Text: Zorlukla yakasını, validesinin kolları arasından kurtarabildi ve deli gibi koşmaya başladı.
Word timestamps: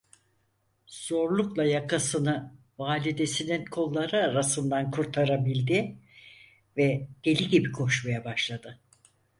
Zorlukla 0.87 1.63
yakasını, 1.63 2.53
validesinin 2.79 3.65
kolları 3.65 4.17
arasından 4.23 4.91
kurtarabildi 4.91 5.97
ve 6.77 7.07
deli 7.25 7.47
gibi 7.49 7.71
koşmaya 7.71 8.25
başladı. 8.25 8.79